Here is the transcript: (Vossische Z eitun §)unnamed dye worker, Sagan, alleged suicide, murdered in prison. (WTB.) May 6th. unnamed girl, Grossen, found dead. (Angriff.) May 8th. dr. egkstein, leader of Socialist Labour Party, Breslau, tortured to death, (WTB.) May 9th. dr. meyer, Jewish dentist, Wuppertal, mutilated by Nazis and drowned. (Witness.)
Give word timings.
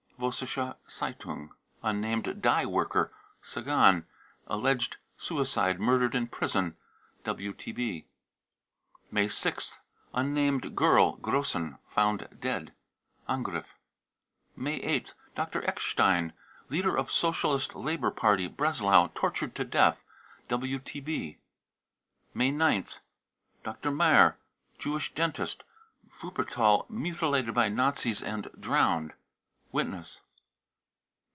(Vossische 0.23 0.75
Z 0.87 1.01
eitun 1.03 1.49
§)unnamed 1.83 2.41
dye 2.43 2.63
worker, 2.67 3.11
Sagan, 3.41 4.05
alleged 4.45 4.97
suicide, 5.17 5.79
murdered 5.79 6.13
in 6.13 6.27
prison. 6.27 6.77
(WTB.) 7.25 8.05
May 9.09 9.25
6th. 9.25 9.79
unnamed 10.13 10.75
girl, 10.75 11.17
Grossen, 11.17 11.79
found 11.89 12.27
dead. 12.39 12.71
(Angriff.) 13.27 13.65
May 14.55 14.79
8th. 14.81 15.15
dr. 15.33 15.59
egkstein, 15.63 16.33
leader 16.69 16.95
of 16.95 17.09
Socialist 17.11 17.73
Labour 17.73 18.11
Party, 18.11 18.45
Breslau, 18.47 19.07
tortured 19.15 19.55
to 19.55 19.65
death, 19.65 20.03
(WTB.) 20.51 21.37
May 22.35 22.51
9th. 22.51 22.99
dr. 23.63 23.89
meyer, 23.89 24.37
Jewish 24.77 25.15
dentist, 25.15 25.63
Wuppertal, 26.19 26.87
mutilated 26.91 27.55
by 27.55 27.69
Nazis 27.69 28.21
and 28.21 28.51
drowned. 28.59 29.13
(Witness.) 29.73 30.19